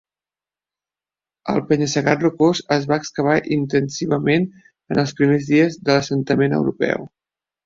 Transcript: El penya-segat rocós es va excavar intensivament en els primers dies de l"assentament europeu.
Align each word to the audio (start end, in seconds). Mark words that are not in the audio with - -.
El 1.53 1.59
penya-segat 1.71 2.25
rocós 2.27 2.61
es 2.77 2.87
va 2.93 2.99
excavar 3.03 3.35
intensivament 3.57 4.49
en 4.95 5.03
els 5.05 5.15
primers 5.21 5.53
dies 5.53 5.79
de 5.85 5.95
l"assentament 5.99 6.59
europeu. 6.63 7.07